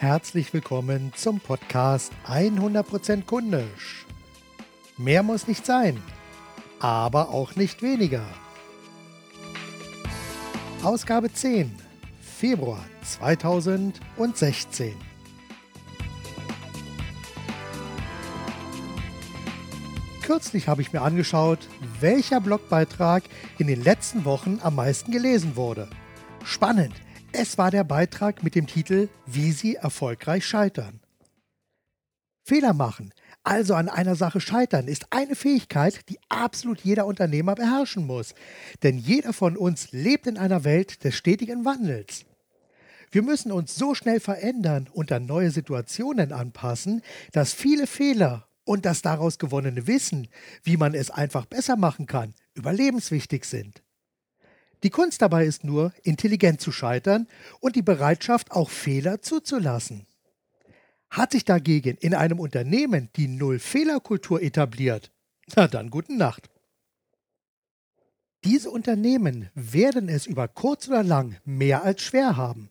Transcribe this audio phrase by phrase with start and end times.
[0.00, 4.06] herzlich willkommen zum Podcast 100% kundisch.
[4.96, 6.02] Mehr muss nicht sein,
[6.78, 8.24] aber auch nicht weniger.
[10.82, 11.70] Ausgabe 10,
[12.22, 14.94] Februar 2016.
[20.22, 21.68] Kürzlich habe ich mir angeschaut,
[22.00, 23.24] welcher Blogbeitrag
[23.58, 25.90] in den letzten Wochen am meisten gelesen wurde.
[26.42, 26.94] Spannend,
[27.32, 31.00] es war der Beitrag mit dem Titel Wie Sie erfolgreich scheitern.
[32.42, 33.12] Fehler machen,
[33.44, 38.34] also an einer Sache scheitern, ist eine Fähigkeit, die absolut jeder Unternehmer beherrschen muss.
[38.82, 42.24] Denn jeder von uns lebt in einer Welt des stetigen Wandels.
[43.12, 48.84] Wir müssen uns so schnell verändern und an neue Situationen anpassen, dass viele Fehler und
[48.86, 50.28] das daraus gewonnene Wissen,
[50.62, 53.82] wie man es einfach besser machen kann, überlebenswichtig sind.
[54.82, 57.26] Die Kunst dabei ist nur, intelligent zu scheitern
[57.60, 60.06] und die Bereitschaft, auch Fehler zuzulassen.
[61.10, 65.10] Hat sich dagegen in einem Unternehmen die Null-Fehler-Kultur etabliert,
[65.54, 66.48] na dann guten Nacht.
[68.44, 72.70] Diese Unternehmen werden es über kurz oder lang mehr als schwer haben.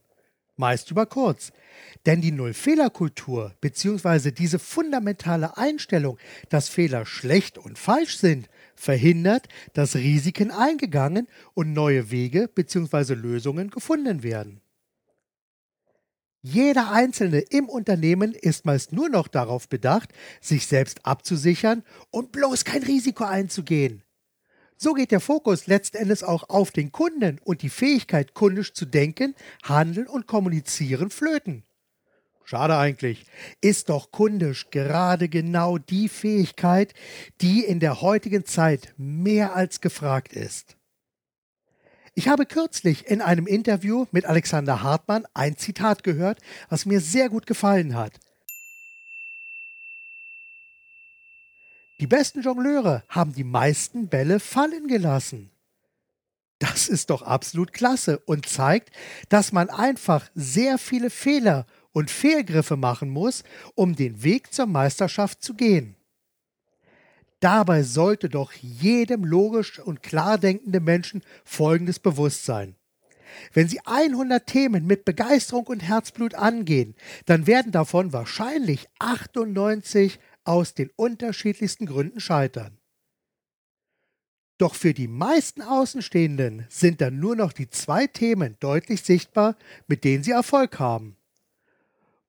[0.55, 1.51] Meist über kurz.
[2.05, 4.31] Denn die Null-Fehler-Kultur bzw.
[4.31, 6.17] diese fundamentale Einstellung,
[6.49, 8.49] dass Fehler schlecht und falsch sind,
[8.79, 13.13] verhindert, dass Risiken eingegangen und neue Wege bzw.
[13.13, 14.61] Lösungen gefunden werden.
[16.41, 22.63] Jeder Einzelne im Unternehmen ist meist nur noch darauf bedacht, sich selbst abzusichern und bloß
[22.63, 24.03] kein Risiko einzugehen.
[24.77, 28.85] So geht der Fokus letzten Endes auch auf den Kunden und die Fähigkeit, kundisch zu
[28.85, 31.65] denken, handeln und kommunizieren flöten.
[32.49, 33.27] Schade eigentlich.
[33.61, 36.95] Ist doch kundisch gerade genau die Fähigkeit,
[37.41, 40.75] die in der heutigen Zeit mehr als gefragt ist.
[42.15, 46.39] Ich habe kürzlich in einem Interview mit Alexander Hartmann ein Zitat gehört,
[46.69, 48.13] was mir sehr gut gefallen hat.
[51.99, 55.51] Die besten Jongleure haben die meisten Bälle fallen gelassen.
[56.57, 58.89] Das ist doch absolut klasse und zeigt,
[59.29, 63.43] dass man einfach sehr viele Fehler und Fehlgriffe machen muss,
[63.75, 65.95] um den Weg zur Meisterschaft zu gehen.
[67.39, 72.75] Dabei sollte doch jedem logisch und klar denkenden Menschen Folgendes bewusst sein.
[73.53, 76.95] Wenn Sie 100 Themen mit Begeisterung und Herzblut angehen,
[77.25, 82.77] dann werden davon wahrscheinlich 98 aus den unterschiedlichsten Gründen scheitern.
[84.57, 89.55] Doch für die meisten Außenstehenden sind dann nur noch die zwei Themen deutlich sichtbar,
[89.87, 91.15] mit denen sie Erfolg haben.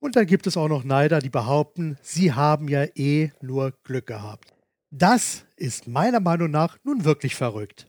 [0.01, 4.07] Und dann gibt es auch noch Neider, die behaupten, sie haben ja eh nur Glück
[4.07, 4.55] gehabt.
[4.91, 7.87] Das ist meiner Meinung nach nun wirklich verrückt.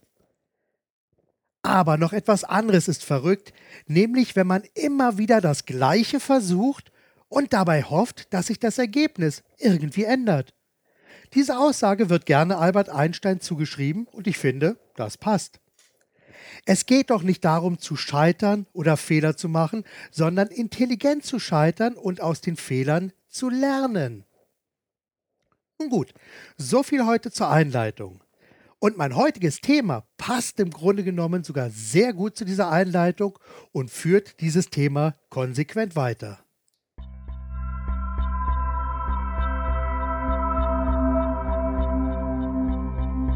[1.64, 3.54] Aber noch etwas anderes ist verrückt,
[3.88, 6.92] nämlich wenn man immer wieder das Gleiche versucht
[7.30, 10.54] und dabei hofft, dass sich das Ergebnis irgendwie ändert.
[11.34, 15.62] Diese Aussage wird gerne Albert Einstein zugeschrieben und ich finde, das passt.
[16.66, 21.96] Es geht doch nicht darum zu scheitern oder Fehler zu machen, sondern intelligent zu scheitern
[21.96, 24.26] und aus den Fehlern zu lernen.
[25.80, 26.14] Nun gut,
[26.58, 28.24] so viel heute zur Einleitung.
[28.80, 33.38] Und mein heutiges Thema passt im Grunde genommen sogar sehr gut zu dieser Einleitung
[33.72, 36.44] und führt dieses Thema konsequent weiter.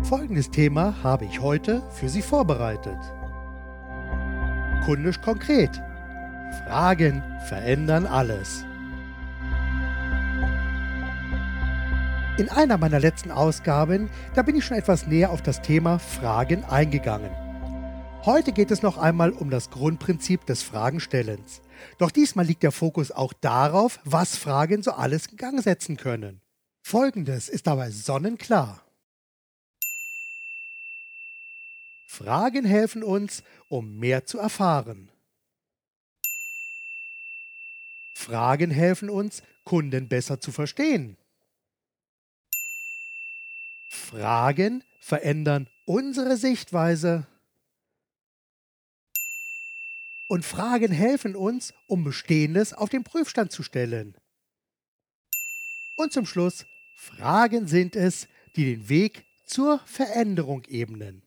[0.09, 2.99] Folgendes Thema habe ich heute für Sie vorbereitet.
[4.85, 5.81] Kundisch konkret.
[6.63, 8.66] Fragen verändern alles.
[12.38, 16.63] In einer meiner letzten Ausgaben, da bin ich schon etwas näher auf das Thema Fragen
[16.66, 17.31] eingegangen.
[18.25, 21.63] Heute geht es noch einmal um das Grundprinzip des Fragenstellens.
[21.97, 26.41] Doch diesmal liegt der Fokus auch darauf, was Fragen so alles in Gang setzen können.
[26.83, 28.84] Folgendes ist dabei sonnenklar.
[32.16, 35.12] Fragen helfen uns, um mehr zu erfahren.
[38.16, 41.17] Fragen helfen uns, Kunden besser zu verstehen.
[43.90, 47.28] Fragen verändern unsere Sichtweise.
[50.28, 54.16] Und Fragen helfen uns, um Bestehendes auf den Prüfstand zu stellen.
[55.97, 56.66] Und zum Schluss,
[56.96, 61.24] Fragen sind es, die den Weg zur Veränderung ebnen.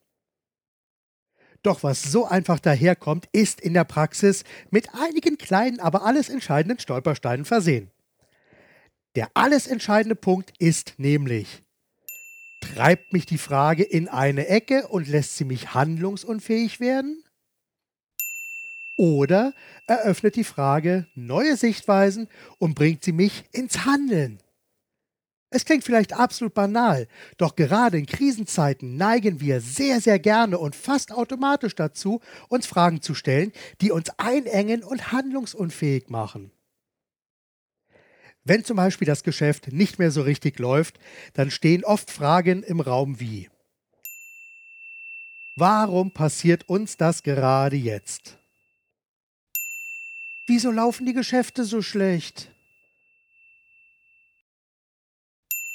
[1.69, 6.79] Doch was so einfach daherkommt, ist in der Praxis mit einigen kleinen, aber alles entscheidenden
[6.79, 7.91] Stolpersteinen versehen.
[9.17, 11.62] Der alles entscheidende Punkt ist nämlich,
[12.62, 17.23] treibt mich die Frage in eine Ecke und lässt sie mich handlungsunfähig werden?
[18.97, 19.53] oder
[19.87, 22.29] eröffnet die Frage neue Sichtweisen
[22.59, 24.41] und bringt sie mich ins Handeln.
[25.50, 27.08] Es klingt vielleicht absolut banal,
[27.38, 33.00] doch gerade in Krisenzeiten neigen wir sehr, sehr gerne und fast automatisch dazu, uns Fragen
[33.00, 36.52] zu stellen, die uns einengen und handlungsunfähig machen.
[38.44, 40.98] Wenn zum Beispiel das Geschäft nicht mehr so richtig läuft,
[41.32, 43.48] dann stehen oft Fragen im Raum wie
[45.56, 48.38] Warum passiert uns das gerade jetzt?
[50.46, 52.50] Wieso laufen die Geschäfte so schlecht?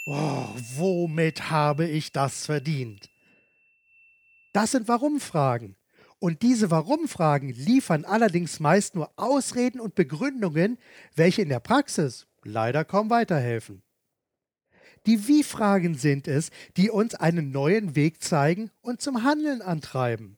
[0.06, 3.10] Oh, womit habe ich das verdient?
[4.52, 5.78] Das sind Warum-Fragen.
[6.20, 10.78] Und diese Warum-Fragen liefern allerdings meist nur Ausreden und Begründungen,
[11.16, 13.82] welche in der Praxis leider kaum weiterhelfen.
[15.06, 20.38] Die Wie-Fragen sind es, die uns einen neuen Weg zeigen und zum Handeln antreiben.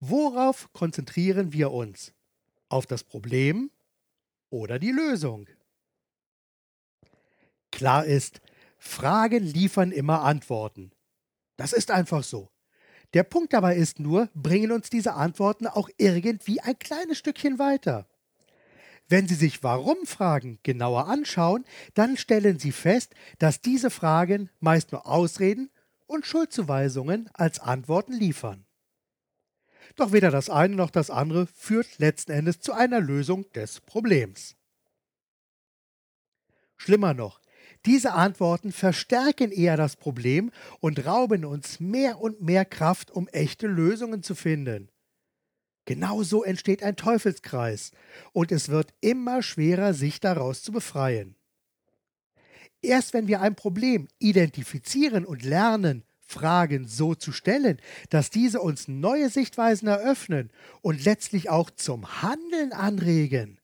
[0.00, 2.12] Worauf konzentrieren wir uns?
[2.68, 3.70] Auf das Problem
[4.50, 5.48] oder die Lösung?
[7.70, 8.40] Klar ist,
[8.78, 10.92] Fragen liefern immer Antworten.
[11.56, 12.50] Das ist einfach so.
[13.12, 18.06] Der Punkt dabei ist nur, bringen uns diese Antworten auch irgendwie ein kleines Stückchen weiter.
[19.08, 21.64] Wenn Sie sich Warum-Fragen genauer anschauen,
[21.94, 25.70] dann stellen Sie fest, dass diese Fragen meist nur Ausreden
[26.06, 28.66] und Schuldzuweisungen als Antworten liefern.
[29.96, 34.54] Doch weder das eine noch das andere führt letzten Endes zu einer Lösung des Problems.
[36.76, 37.39] Schlimmer noch,
[37.86, 40.50] diese Antworten verstärken eher das Problem
[40.80, 44.90] und rauben uns mehr und mehr Kraft, um echte Lösungen zu finden.
[45.86, 47.92] Genauso entsteht ein Teufelskreis
[48.32, 51.34] und es wird immer schwerer, sich daraus zu befreien.
[52.82, 58.86] Erst wenn wir ein Problem identifizieren und lernen, Fragen so zu stellen, dass diese uns
[58.88, 60.50] neue Sichtweisen eröffnen
[60.80, 63.58] und letztlich auch zum Handeln anregen,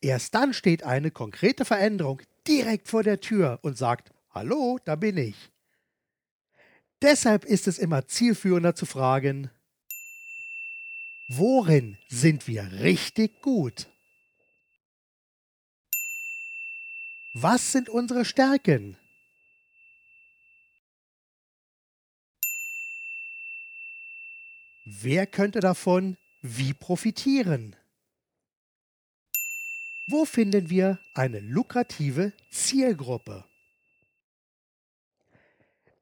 [0.00, 5.16] erst dann steht eine konkrete Veränderung direkt vor der Tür und sagt, Hallo, da bin
[5.16, 5.50] ich.
[7.02, 9.50] Deshalb ist es immer zielführender zu fragen,
[11.28, 13.88] Worin sind wir richtig gut?
[17.32, 18.96] Was sind unsere Stärken?
[24.84, 27.74] Wer könnte davon wie profitieren?
[30.06, 33.44] Wo finden wir eine lukrative Zielgruppe?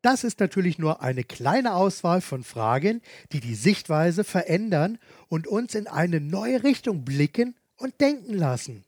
[0.02, 3.00] Das ist natürlich nur eine kleine Auswahl von Fragen,
[3.30, 8.84] die die Sichtweise verändern und uns in eine neue Richtung blicken und denken lassen.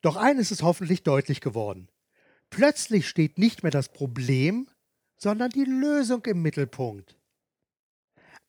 [0.00, 1.88] Doch eines ist hoffentlich deutlich geworden.
[2.48, 4.68] Plötzlich steht nicht mehr das Problem,
[5.18, 7.16] sondern die Lösung im Mittelpunkt.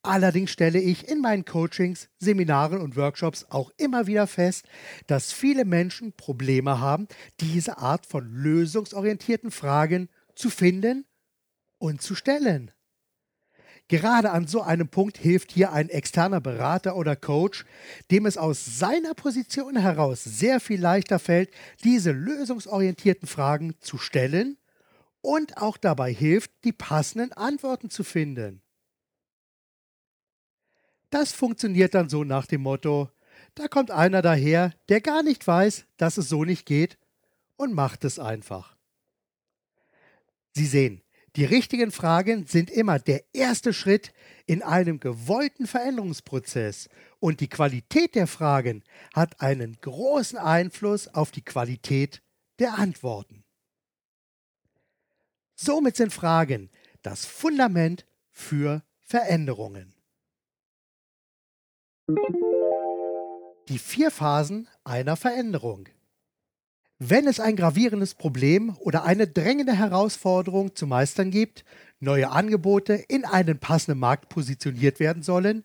[0.05, 4.65] Allerdings stelle ich in meinen Coachings, Seminaren und Workshops auch immer wieder fest,
[5.07, 7.07] dass viele Menschen Probleme haben,
[7.39, 11.05] diese Art von lösungsorientierten Fragen zu finden
[11.77, 12.71] und zu stellen.
[13.87, 17.63] Gerade an so einem Punkt hilft hier ein externer Berater oder Coach,
[18.11, 21.49] dem es aus seiner Position heraus sehr viel leichter fällt,
[21.85, 24.57] diese lösungsorientierten Fragen zu stellen
[25.21, 28.62] und auch dabei hilft, die passenden Antworten zu finden.
[31.13, 33.11] Das funktioniert dann so nach dem Motto,
[33.53, 36.97] da kommt einer daher, der gar nicht weiß, dass es so nicht geht
[37.55, 38.75] und macht es einfach.
[40.55, 41.03] Sie sehen,
[41.35, 44.11] die richtigen Fragen sind immer der erste Schritt
[44.47, 46.89] in einem gewollten Veränderungsprozess
[47.19, 52.23] und die Qualität der Fragen hat einen großen Einfluss auf die Qualität
[52.57, 53.43] der Antworten.
[55.53, 56.71] Somit sind Fragen
[57.03, 59.92] das Fundament für Veränderungen.
[63.69, 65.87] Die vier Phasen einer Veränderung.
[66.99, 71.63] Wenn es ein gravierendes Problem oder eine drängende Herausforderung zu meistern gibt,
[72.01, 75.63] neue Angebote in einen passenden Markt positioniert werden sollen,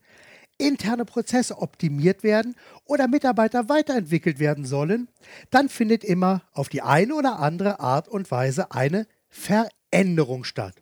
[0.59, 2.55] interne Prozesse optimiert werden
[2.85, 5.09] oder Mitarbeiter weiterentwickelt werden sollen,
[5.51, 10.77] dann findet immer auf die eine oder andere Art und Weise eine Veränderung statt.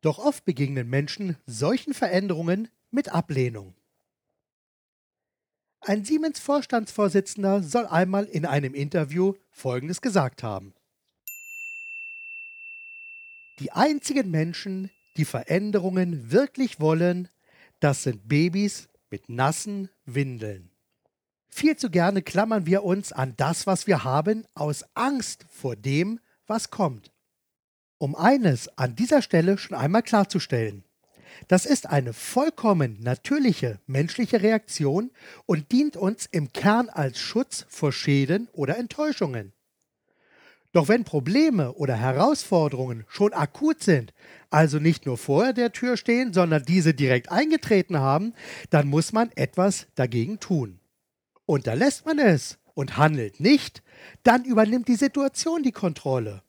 [0.00, 3.74] Doch oft begegnen Menschen solchen Veränderungen mit Ablehnung.
[5.84, 10.74] Ein Siemens-Vorstandsvorsitzender soll einmal in einem Interview Folgendes gesagt haben.
[13.58, 17.28] Die einzigen Menschen, die Veränderungen wirklich wollen,
[17.80, 20.70] das sind Babys mit nassen Windeln.
[21.48, 26.20] Viel zu gerne klammern wir uns an das, was wir haben, aus Angst vor dem,
[26.46, 27.10] was kommt.
[27.98, 30.84] Um eines an dieser Stelle schon einmal klarzustellen.
[31.48, 35.10] Das ist eine vollkommen natürliche menschliche Reaktion
[35.46, 39.52] und dient uns im Kern als Schutz vor Schäden oder Enttäuschungen.
[40.72, 44.14] Doch wenn Probleme oder Herausforderungen schon akut sind,
[44.48, 48.32] also nicht nur vor der Tür stehen, sondern diese direkt eingetreten haben,
[48.70, 50.80] dann muss man etwas dagegen tun.
[51.44, 53.82] Unterlässt man es und handelt nicht,
[54.22, 56.42] dann übernimmt die Situation die Kontrolle.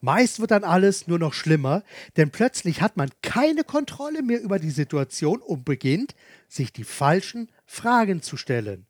[0.00, 1.82] Meist wird dann alles nur noch schlimmer,
[2.16, 6.14] denn plötzlich hat man keine Kontrolle mehr über die Situation und beginnt,
[6.48, 8.86] sich die falschen Fragen zu stellen.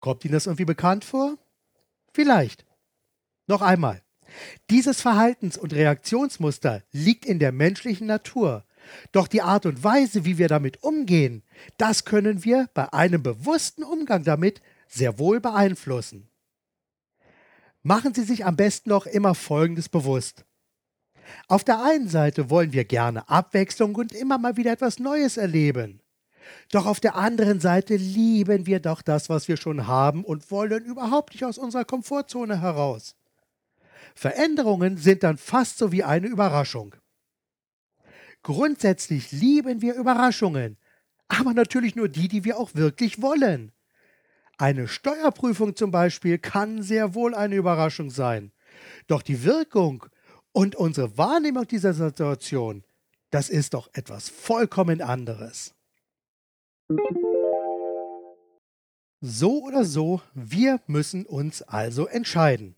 [0.00, 1.38] Kommt Ihnen das irgendwie bekannt vor?
[2.12, 2.64] Vielleicht.
[3.46, 4.02] Noch einmal.
[4.70, 8.64] Dieses Verhaltens- und Reaktionsmuster liegt in der menschlichen Natur.
[9.12, 11.42] Doch die Art und Weise, wie wir damit umgehen,
[11.76, 16.28] das können wir bei einem bewussten Umgang damit sehr wohl beeinflussen.
[17.88, 20.44] Machen Sie sich am besten noch immer Folgendes bewusst.
[21.46, 26.02] Auf der einen Seite wollen wir gerne Abwechslung und immer mal wieder etwas Neues erleben.
[26.70, 30.84] Doch auf der anderen Seite lieben wir doch das, was wir schon haben und wollen
[30.84, 33.16] überhaupt nicht aus unserer Komfortzone heraus.
[34.14, 36.94] Veränderungen sind dann fast so wie eine Überraschung.
[38.42, 40.76] Grundsätzlich lieben wir Überraschungen,
[41.28, 43.72] aber natürlich nur die, die wir auch wirklich wollen.
[44.60, 48.50] Eine Steuerprüfung zum Beispiel kann sehr wohl eine Überraschung sein.
[49.06, 50.04] Doch die Wirkung
[50.50, 52.82] und unsere Wahrnehmung dieser Situation,
[53.30, 55.74] das ist doch etwas vollkommen anderes.
[59.20, 62.74] So oder so, wir müssen uns also entscheiden.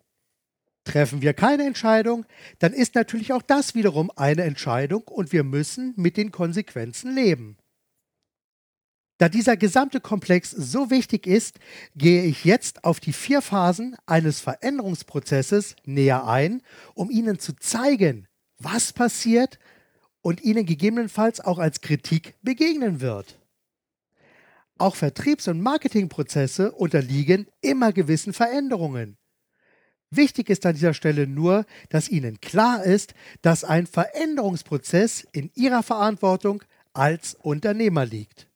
[0.84, 2.26] Treffen wir keine Entscheidung,
[2.58, 7.56] dann ist natürlich auch das wiederum eine Entscheidung und wir müssen mit den Konsequenzen leben.
[9.20, 11.58] Da dieser gesamte Komplex so wichtig ist,
[11.94, 16.62] gehe ich jetzt auf die vier Phasen eines Veränderungsprozesses näher ein,
[16.94, 19.58] um Ihnen zu zeigen, was passiert
[20.22, 23.38] und Ihnen gegebenenfalls auch als Kritik begegnen wird.
[24.78, 29.18] Auch Vertriebs- und Marketingprozesse unterliegen immer gewissen Veränderungen.
[30.08, 33.12] Wichtig ist an dieser Stelle nur, dass Ihnen klar ist,
[33.42, 36.62] dass ein Veränderungsprozess in Ihrer Verantwortung
[36.94, 38.50] als Unternehmer liegt.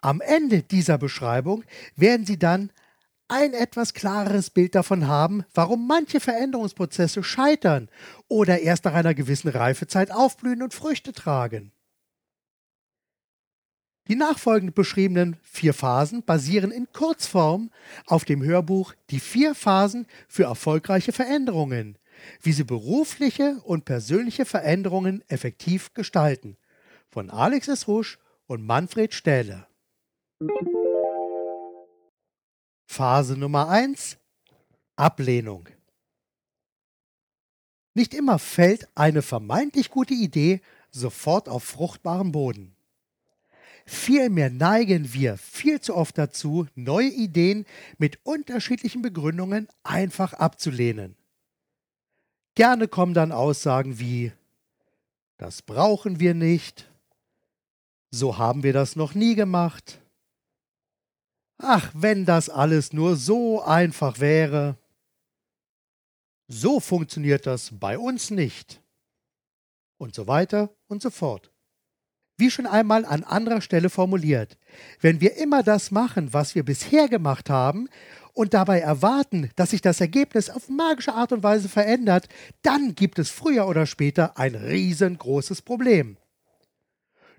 [0.00, 1.64] Am Ende dieser Beschreibung
[1.96, 2.70] werden Sie dann
[3.28, 7.90] ein etwas klareres Bild davon haben, warum manche Veränderungsprozesse scheitern
[8.26, 11.72] oder erst nach einer gewissen Reifezeit aufblühen und Früchte tragen.
[14.08, 17.70] Die nachfolgend beschriebenen vier Phasen basieren in Kurzform
[18.06, 21.98] auf dem Hörbuch Die vier Phasen für erfolgreiche Veränderungen,
[22.40, 26.56] wie sie berufliche und persönliche Veränderungen effektiv gestalten,
[27.10, 27.86] von Alex S.
[27.86, 29.67] Rusch und Manfred Stähle.
[32.86, 34.18] Phase Nummer 1
[34.94, 35.68] Ablehnung.
[37.94, 40.60] Nicht immer fällt eine vermeintlich gute Idee
[40.92, 42.76] sofort auf fruchtbarem Boden.
[43.84, 47.66] Vielmehr neigen wir viel zu oft dazu, neue Ideen
[47.96, 51.16] mit unterschiedlichen Begründungen einfach abzulehnen.
[52.54, 54.30] Gerne kommen dann Aussagen wie
[55.36, 56.88] Das brauchen wir nicht,
[58.12, 60.00] so haben wir das noch nie gemacht.
[61.58, 64.76] Ach, wenn das alles nur so einfach wäre.
[66.46, 68.80] So funktioniert das bei uns nicht.
[69.98, 71.52] Und so weiter und so fort.
[72.36, 74.56] Wie schon einmal an anderer Stelle formuliert,
[75.00, 77.88] wenn wir immer das machen, was wir bisher gemacht haben,
[78.38, 82.28] und dabei erwarten, dass sich das Ergebnis auf magische Art und Weise verändert,
[82.62, 86.18] dann gibt es früher oder später ein riesengroßes Problem.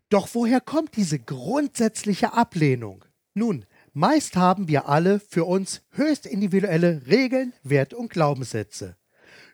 [0.09, 3.05] Doch woher kommt diese grundsätzliche Ablehnung?
[3.33, 8.95] Nun, meist haben wir alle für uns höchst individuelle Regeln, Werte und Glaubenssätze.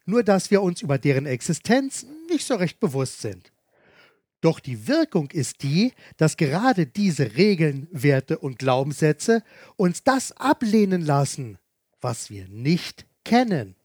[0.06, 3.52] Nur dass wir uns über deren Existenz nicht so recht bewusst sind.
[4.42, 9.42] Doch die Wirkung ist die, dass gerade diese Regeln, Werte und Glaubenssätze
[9.76, 11.58] uns das ablehnen lassen,
[12.00, 13.76] was wir nicht kennen.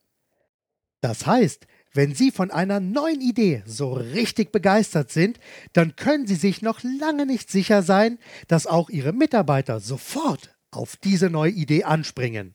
[1.00, 5.38] Das heißt, wenn Sie von einer neuen Idee so richtig begeistert sind,
[5.72, 8.18] dann können Sie sich noch lange nicht sicher sein,
[8.48, 12.54] dass auch Ihre Mitarbeiter sofort auf diese neue Idee anspringen.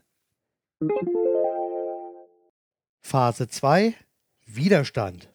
[3.02, 3.94] Phase 2
[4.46, 5.30] Widerstand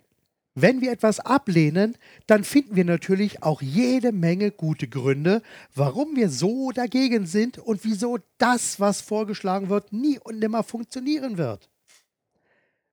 [0.56, 5.42] wenn wir etwas ablehnen, dann finden wir natürlich auch jede Menge gute Gründe,
[5.74, 11.38] warum wir so dagegen sind und wieso das, was vorgeschlagen wird, nie und nimmer funktionieren
[11.38, 11.69] wird.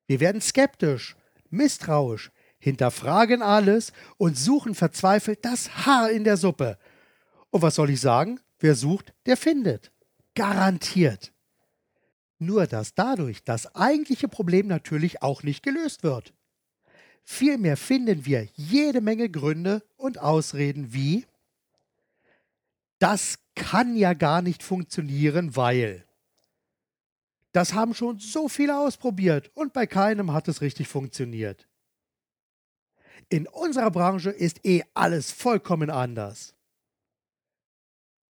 [0.07, 1.15] Wir werden skeptisch,
[1.49, 6.77] misstrauisch, hinterfragen alles und suchen verzweifelt das Haar in der Suppe.
[7.51, 8.39] Und was soll ich sagen?
[8.59, 9.91] Wer sucht, der findet.
[10.33, 11.31] Garantiert.
[12.39, 16.33] Nur dass dadurch das eigentliche Problem natürlich auch nicht gelöst wird.
[17.23, 21.25] Vielmehr finden wir jede Menge Gründe und Ausreden wie
[22.99, 26.06] das kann ja gar nicht funktionieren, weil
[27.57, 31.67] das haben schon so viele ausprobiert und bei keinem hat es richtig funktioniert.
[33.29, 36.53] In unserer Branche ist eh alles vollkommen anders.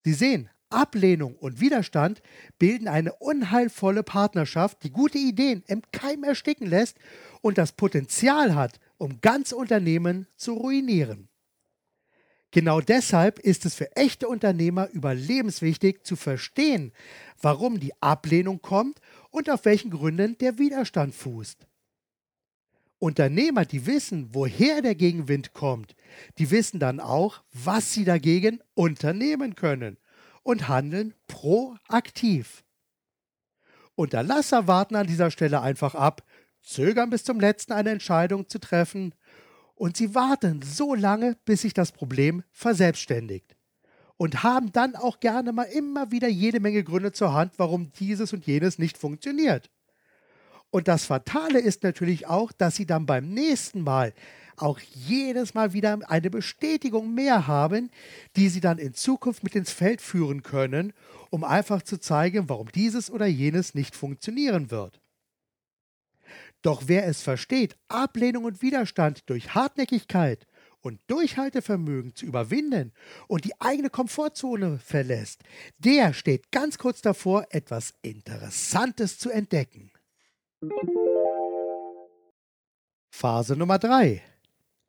[0.06, 2.22] Sie sehen, Ablehnung und Widerstand
[2.58, 6.98] bilden eine unheilvolle Partnerschaft, die gute Ideen im Keim ersticken lässt
[7.42, 11.28] und das Potenzial hat, um ganze Unternehmen zu ruinieren.
[12.52, 16.94] Genau deshalb ist es für echte Unternehmer überlebenswichtig zu verstehen,
[17.42, 21.68] warum die Ablehnung kommt und auf welchen Gründen der Widerstand fußt.
[23.00, 25.96] Unternehmer, die wissen, woher der Gegenwind kommt,
[26.40, 29.98] die wissen dann auch, was sie dagegen unternehmen können
[30.42, 32.64] und handeln proaktiv.
[33.96, 36.24] Unterlasser warten an dieser Stelle einfach ab,
[36.62, 39.14] zögern bis zum letzten eine Entscheidung zu treffen
[39.76, 43.57] und sie warten so lange, bis sich das Problem verselbstständigt.
[44.18, 48.34] Und haben dann auch gerne mal immer wieder jede Menge Gründe zur Hand, warum dieses
[48.34, 49.70] und jenes nicht funktioniert.
[50.70, 54.14] Und das Fatale ist natürlich auch, dass sie dann beim nächsten Mal
[54.58, 57.92] auch jedes Mal wieder eine Bestätigung mehr haben,
[58.36, 60.94] die sie dann in Zukunft mit ins Feld führen können,
[61.30, 65.00] um einfach zu zeigen, warum dieses oder jenes nicht funktionieren wird.
[66.64, 70.48] Doch wer es versteht, Ablehnung und Widerstand durch Hartnäckigkeit
[70.88, 72.94] und Durchhaltevermögen zu überwinden
[73.28, 75.42] und die eigene Komfortzone verlässt,
[75.78, 79.92] der steht ganz kurz davor, etwas Interessantes zu entdecken.
[83.10, 84.24] Phase Nummer 3.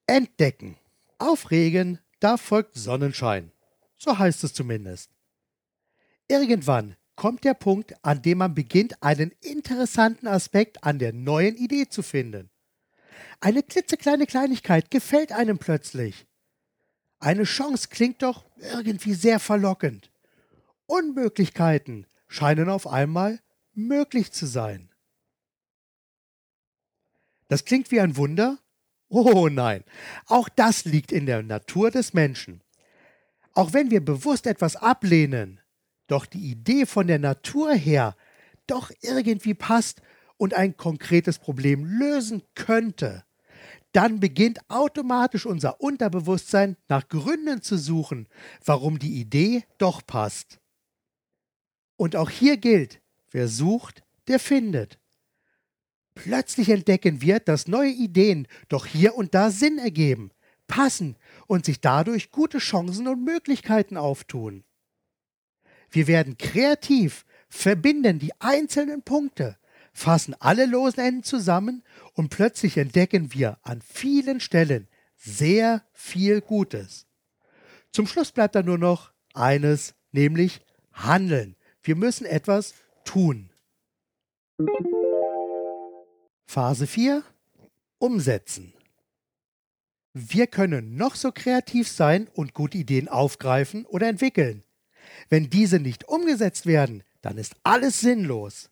[0.06, 0.76] Entdecken.
[1.18, 3.50] Aufregen, da folgt Sonnenschein.
[3.96, 5.10] So heißt es zumindest.
[6.28, 11.88] Irgendwann kommt der Punkt, an dem man beginnt, einen interessanten Aspekt an der neuen Idee
[11.88, 12.50] zu finden.
[13.40, 16.26] Eine klitzekleine Kleinigkeit gefällt einem plötzlich.
[17.20, 20.10] Eine Chance klingt doch irgendwie sehr verlockend.
[20.86, 23.40] Unmöglichkeiten scheinen auf einmal
[23.74, 24.90] möglich zu sein.
[27.48, 28.58] Das klingt wie ein Wunder?
[29.08, 29.84] Oh nein,
[30.26, 32.62] auch das liegt in der Natur des Menschen.
[33.54, 35.60] Auch wenn wir bewusst etwas ablehnen,
[36.06, 38.16] doch die Idee von der Natur her
[38.66, 40.02] doch irgendwie passt
[40.38, 43.24] und ein konkretes Problem lösen könnte,
[43.92, 48.28] dann beginnt automatisch unser Unterbewusstsein nach Gründen zu suchen,
[48.64, 50.58] warum die Idee doch passt.
[51.96, 54.98] Und auch hier gilt, wer sucht, der findet.
[56.14, 60.30] Plötzlich entdecken wir, dass neue Ideen doch hier und da Sinn ergeben,
[60.66, 64.64] passen und sich dadurch gute Chancen und Möglichkeiten auftun.
[65.90, 69.56] Wir werden kreativ, verbinden die einzelnen Punkte,
[69.98, 71.82] fassen alle losen Enden zusammen
[72.14, 77.06] und plötzlich entdecken wir an vielen Stellen sehr viel Gutes.
[77.90, 80.60] Zum Schluss bleibt dann nur noch eines, nämlich
[80.92, 81.56] handeln.
[81.82, 83.50] Wir müssen etwas tun.
[86.46, 87.24] Phase 4.
[87.98, 88.72] Umsetzen.
[90.14, 94.62] Wir können noch so kreativ sein und gute Ideen aufgreifen oder entwickeln.
[95.28, 98.70] Wenn diese nicht umgesetzt werden, dann ist alles sinnlos.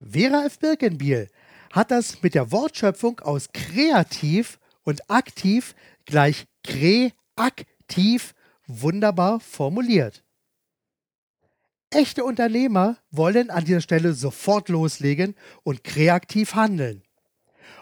[0.00, 0.58] Vera F.
[0.58, 1.28] Birkenbiel
[1.72, 5.74] hat das mit der Wortschöpfung aus kreativ und aktiv
[6.06, 8.34] gleich kreaktiv
[8.66, 10.22] wunderbar formuliert.
[11.90, 17.02] Echte Unternehmer wollen an dieser Stelle sofort loslegen und kreativ handeln.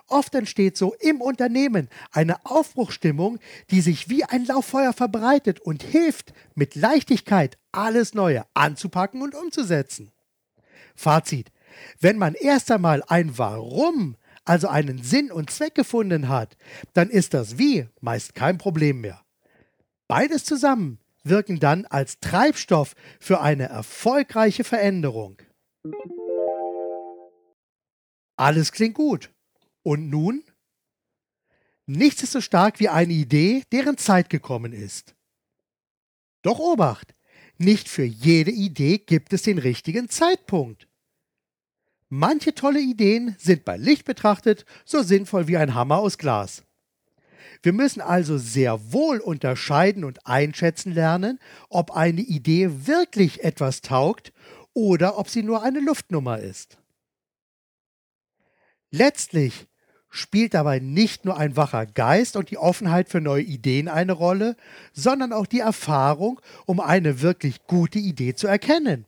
[0.09, 6.33] Oft entsteht so im Unternehmen eine Aufbruchstimmung, die sich wie ein Lauffeuer verbreitet und hilft,
[6.55, 10.13] mit Leichtigkeit alles Neue anzupacken und umzusetzen.
[10.95, 11.51] Fazit.
[12.01, 16.57] Wenn man erst einmal ein Warum, also einen Sinn und Zweck gefunden hat,
[16.95, 19.23] dann ist das Wie meist kein Problem mehr.
[20.09, 25.43] Beides zusammen wirken dann als Treibstoff für eine erfolgreiche Veränderung.
[28.37, 29.31] Alles klingt gut.
[29.83, 30.45] Und nun?
[31.87, 35.15] Nichts ist so stark wie eine Idee, deren Zeit gekommen ist.
[36.43, 37.15] Doch Obacht,
[37.59, 40.89] nicht für jede Idee gibt es den richtigen Zeitpunkt.
[42.09, 46.63] Manche tolle Ideen sind bei Licht betrachtet so sinnvoll wie ein Hammer aus Glas.
[47.63, 54.33] Wir müssen also sehr wohl unterscheiden und einschätzen lernen, ob eine Idee wirklich etwas taugt
[54.73, 56.79] oder ob sie nur eine Luftnummer ist.
[58.91, 59.67] Letztlich
[60.09, 64.57] spielt dabei nicht nur ein wacher Geist und die Offenheit für neue Ideen eine Rolle,
[64.93, 69.07] sondern auch die Erfahrung, um eine wirklich gute Idee zu erkennen.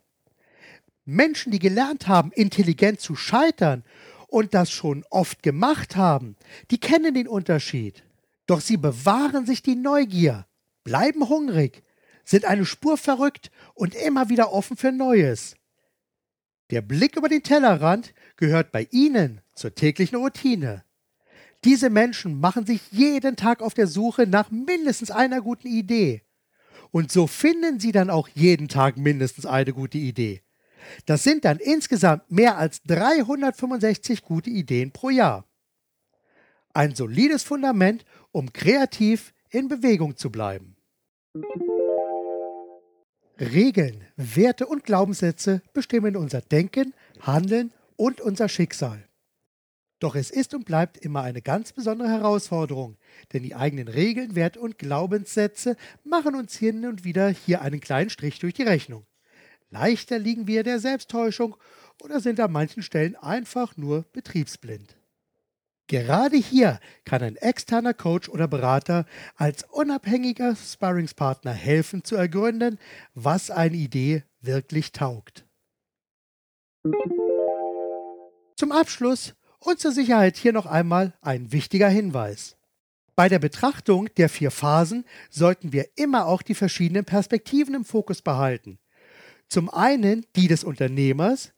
[1.08, 3.82] Menschen, die gelernt haben, intelligent zu scheitern
[4.26, 6.36] und das schon oft gemacht haben,
[6.70, 8.04] die kennen den Unterschied.
[8.46, 10.46] Doch sie bewahren sich die Neugier,
[10.84, 11.82] bleiben hungrig,
[12.26, 15.56] sind eine Spur verrückt und immer wieder offen für Neues.
[16.70, 20.84] Der Blick über den Tellerrand gehört bei ihnen zur täglichen Routine.
[21.64, 26.20] Diese Menschen machen sich jeden Tag auf der Suche nach mindestens einer guten Idee.
[26.90, 30.42] Und so finden sie dann auch jeden Tag mindestens eine gute Idee.
[31.06, 35.44] Das sind dann insgesamt mehr als 365 gute Ideen pro Jahr.
[36.74, 40.76] Ein solides Fundament, um kreativ in Bewegung zu bleiben.
[43.40, 49.08] Regeln, Werte und Glaubenssätze bestimmen unser Denken, Handeln und unser Schicksal.
[50.00, 52.96] Doch es ist und bleibt immer eine ganz besondere Herausforderung,
[53.32, 58.10] denn die eigenen Regeln, Werte und Glaubenssätze machen uns hin und wieder hier einen kleinen
[58.10, 59.06] Strich durch die Rechnung.
[59.70, 61.56] Leichter liegen wir der Selbsttäuschung
[62.02, 64.96] oder sind an manchen Stellen einfach nur betriebsblind.
[65.88, 72.78] Gerade hier kann ein externer Coach oder Berater als unabhängiger Sparringspartner helfen zu ergründen,
[73.14, 75.46] was eine Idee wirklich taugt.
[78.56, 82.56] Zum Abschluss und zur Sicherheit hier noch einmal ein wichtiger Hinweis.
[83.16, 88.22] Bei der Betrachtung der vier Phasen sollten wir immer auch die verschiedenen Perspektiven im Fokus
[88.22, 88.78] behalten.
[89.48, 91.52] Zum einen die des Unternehmers,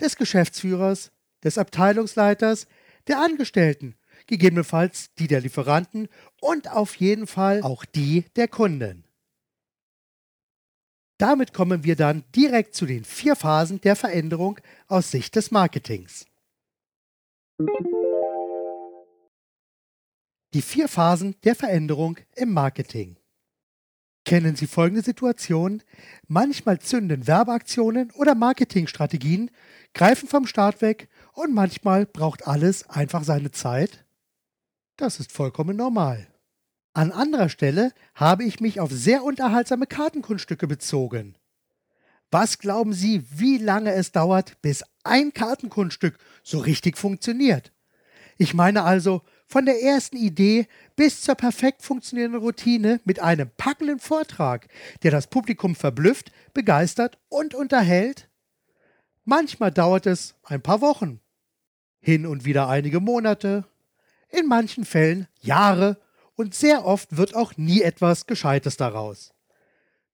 [0.00, 1.10] des Geschäftsführers,
[1.42, 2.66] des Abteilungsleiters,
[3.06, 6.08] der Angestellten, gegebenenfalls die der Lieferanten
[6.40, 9.04] und auf jeden Fall auch die der Kunden.
[11.18, 16.26] Damit kommen wir dann direkt zu den vier Phasen der Veränderung aus Sicht des Marketings.
[20.54, 23.19] Die vier Phasen der Veränderung im Marketing.
[24.24, 25.82] Kennen Sie folgende Situation?
[26.28, 29.50] Manchmal zünden Werbeaktionen oder Marketingstrategien,
[29.94, 34.04] greifen vom Start weg und manchmal braucht alles einfach seine Zeit.
[34.96, 36.28] Das ist vollkommen normal.
[36.92, 41.36] An anderer Stelle habe ich mich auf sehr unterhaltsame Kartenkunststücke bezogen.
[42.30, 47.72] Was glauben Sie, wie lange es dauert, bis ein Kartenkunststück so richtig funktioniert?
[48.38, 53.98] Ich meine also von der ersten Idee bis zur perfekt funktionierenden Routine mit einem packenden
[53.98, 54.68] Vortrag,
[55.02, 58.28] der das Publikum verblüfft, begeistert und unterhält?
[59.24, 61.20] Manchmal dauert es ein paar Wochen,
[62.00, 63.64] hin und wieder einige Monate,
[64.28, 66.00] in manchen Fällen Jahre
[66.36, 69.34] und sehr oft wird auch nie etwas Gescheites daraus.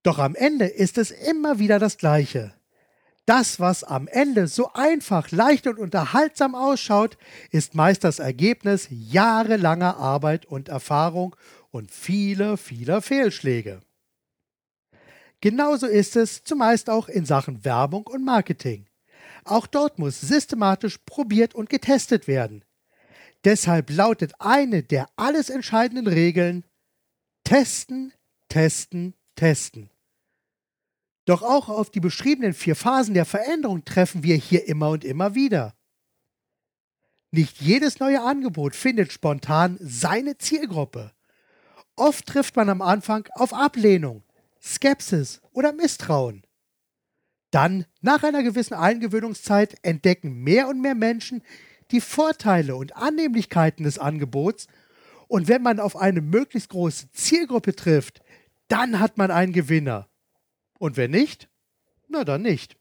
[0.03, 2.55] Doch am Ende ist es immer wieder das Gleiche.
[3.27, 7.19] Das, was am Ende so einfach, leicht und unterhaltsam ausschaut,
[7.51, 11.35] ist meist das Ergebnis jahrelanger Arbeit und Erfahrung
[11.73, 13.83] und vieler, vieler Fehlschläge.
[15.41, 18.87] Genauso ist es zumeist auch in Sachen Werbung und Marketing.
[19.45, 22.65] Auch dort muss systematisch probiert und getestet werden.
[23.45, 26.65] Deshalb lautet eine der alles entscheidenden Regeln
[27.45, 28.13] Testen,
[28.49, 29.91] testen, testen.
[31.27, 35.35] Doch auch auf die beschriebenen vier Phasen der Veränderung treffen wir hier immer und immer
[35.35, 35.75] wieder.
[37.33, 41.13] Nicht jedes neue Angebot findet spontan seine Zielgruppe.
[41.97, 44.23] Oft trifft man am Anfang auf Ablehnung,
[44.63, 46.45] Skepsis oder Misstrauen.
[47.51, 51.43] Dann, nach einer gewissen Eingewöhnungszeit, entdecken mehr und mehr Menschen
[51.91, 54.69] die Vorteile und Annehmlichkeiten des Angebots
[55.29, 58.21] und wenn man auf eine möglichst große Zielgruppe trifft,
[58.69, 60.09] dann hat man einen Gewinner.
[60.79, 61.49] Und wenn nicht,
[62.09, 62.77] na dann nicht.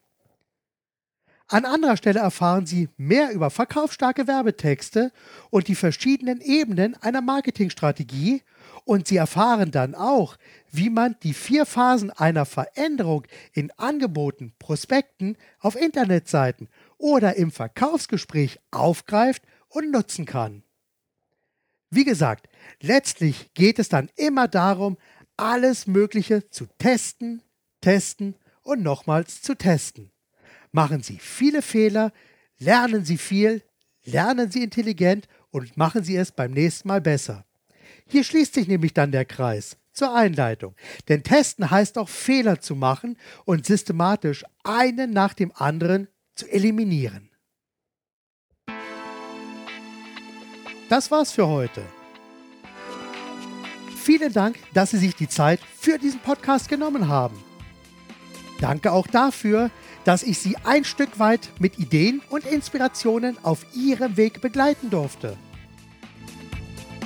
[1.47, 5.11] An anderer Stelle erfahren Sie mehr über verkaufsstarke Werbetexte
[5.51, 8.41] und die verschiedenen Ebenen einer Marketingstrategie
[8.83, 10.37] und Sie erfahren dann auch,
[10.71, 18.59] wie man die vier Phasen einer Veränderung in Angeboten, Prospekten, auf Internetseiten oder im Verkaufsgespräch
[18.71, 20.63] aufgreift und nutzen kann.
[21.91, 22.49] Wie gesagt,
[22.81, 24.97] letztlich geht es dann immer darum,
[25.37, 27.43] alles Mögliche zu testen,
[27.85, 30.09] testen und nochmals zu testen.
[30.71, 32.11] Machen Sie viele Fehler,
[32.57, 33.61] lernen Sie viel,
[34.05, 37.45] lernen Sie intelligent und machen Sie es beim nächsten Mal besser.
[38.07, 40.73] Hier schließt sich nämlich dann der Kreis zur Einleitung.
[41.09, 47.29] Denn testen heißt auch Fehler zu machen und systematisch einen nach dem anderen zu eliminieren.
[50.89, 51.83] Das war's für heute.
[53.95, 57.44] Vielen Dank, dass Sie sich die Zeit für diesen Podcast genommen haben.
[58.59, 59.69] Danke auch dafür,
[60.05, 65.37] dass ich Sie ein Stück weit mit Ideen und Inspirationen auf Ihrem Weg begleiten durfte.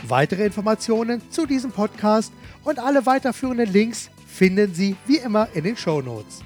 [0.07, 2.31] Weitere Informationen zu diesem Podcast
[2.63, 6.41] und alle weiterführenden Links finden Sie wie immer in den Show Notes.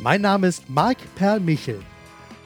[0.00, 1.80] Mein Name ist Marc Perl Michel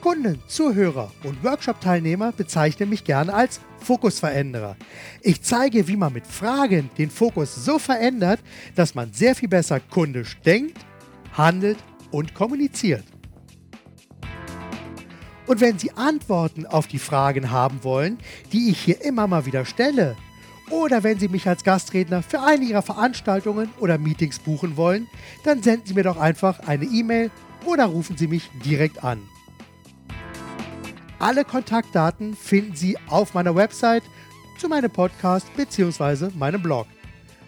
[0.07, 4.77] Kunden, Zuhörer und Workshop-Teilnehmer bezeichnen mich gerne als Fokusveränderer.
[5.21, 8.39] Ich zeige, wie man mit Fragen den Fokus so verändert,
[8.77, 10.79] dass man sehr viel besser kundisch denkt,
[11.37, 11.79] handelt
[12.11, 13.05] und kommuniziert.
[15.47, 18.19] Und wenn Sie Antworten auf die Fragen haben wollen,
[18.53, 20.17] die ich hier immer mal wieder stelle,
[20.71, 25.07] oder wenn Sie mich als Gastredner für eine Ihrer Veranstaltungen oder Meetings buchen wollen,
[25.45, 27.31] dann senden Sie mir doch einfach eine E-Mail
[27.65, 29.21] oder rufen Sie mich direkt an.
[31.21, 34.03] Alle Kontaktdaten finden Sie auf meiner Website
[34.59, 36.31] zu meinem Podcast bzw.
[36.37, 36.87] meinem Blog.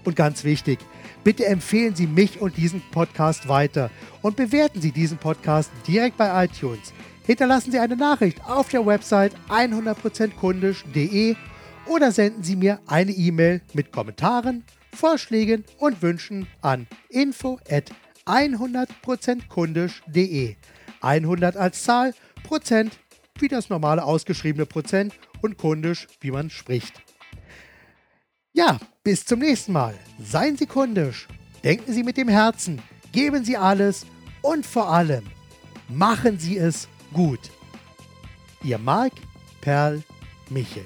[0.04, 0.78] Und ganz wichtig,
[1.28, 3.90] bitte empfehlen Sie mich und diesen Podcast weiter
[4.22, 6.94] und bewerten Sie diesen Podcast direkt bei iTunes.
[7.26, 11.36] Hinterlassen Sie eine Nachricht auf der Website 100%kundisch.de
[11.84, 14.64] oder senden Sie mir eine E-Mail mit Kommentaren,
[14.94, 17.92] Vorschlägen und Wünschen an info at
[18.24, 20.56] 100%kundisch.de.
[21.02, 22.98] 100 als Zahl, Prozent
[23.38, 25.12] wie das normale ausgeschriebene Prozent
[25.42, 27.02] und kundisch, wie man spricht.
[28.54, 28.78] Ja,
[29.08, 29.94] bis zum nächsten Mal.
[30.22, 31.28] Seien Sie kundisch,
[31.64, 34.04] denken Sie mit dem Herzen, geben Sie alles
[34.42, 35.24] und vor allem
[35.88, 37.40] machen Sie es gut.
[38.62, 39.14] Ihr Marc
[39.62, 40.02] Perl
[40.50, 40.84] Michel